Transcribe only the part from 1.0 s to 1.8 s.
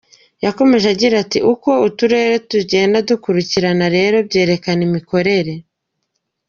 ati “Uko